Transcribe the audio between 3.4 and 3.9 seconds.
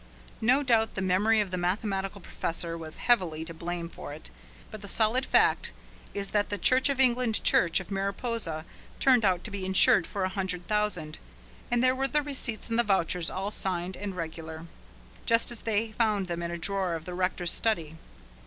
to blame